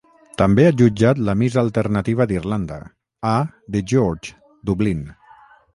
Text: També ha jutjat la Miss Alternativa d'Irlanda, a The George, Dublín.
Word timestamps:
També 0.41 0.63
ha 0.67 0.71
jutjat 0.81 1.21
la 1.27 1.35
Miss 1.41 1.57
Alternativa 1.63 2.27
d'Irlanda, 2.33 2.81
a 3.35 3.37
The 3.77 3.87
George, 3.95 4.35
Dublín. 4.71 5.07